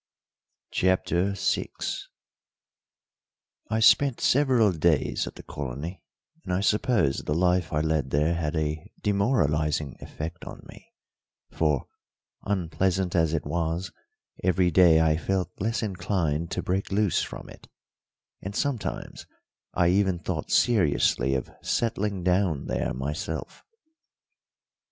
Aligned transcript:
CHAPTER 0.71 1.35
VI 1.37 1.67
I 3.69 3.79
spent 3.79 4.19
several 4.19 4.71
days 4.71 5.27
at 5.27 5.35
the 5.35 5.43
colony; 5.43 6.01
and 6.43 6.51
I 6.51 6.61
suppose 6.61 7.19
the 7.19 7.35
life 7.35 7.71
I 7.71 7.81
led 7.81 8.09
there 8.09 8.33
had 8.33 8.55
a 8.55 8.91
demoralising 9.03 9.97
effect 9.99 10.43
on 10.43 10.65
me, 10.67 10.91
for, 11.51 11.85
unpleasant 12.45 13.15
as 13.15 13.35
it 13.35 13.45
was, 13.45 13.91
every 14.43 14.71
day 14.71 14.99
I 15.01 15.17
felt 15.17 15.51
less 15.59 15.83
inclined 15.83 16.49
to 16.49 16.63
break 16.63 16.91
loose 16.91 17.21
from 17.21 17.47
it, 17.47 17.67
and 18.41 18.55
sometimes 18.55 19.27
I 19.75 19.89
even 19.89 20.17
thought 20.17 20.49
seriously 20.49 21.35
of 21.35 21.51
settling 21.61 22.23
down 22.23 22.65
there 22.65 22.91
myself. 22.95 23.63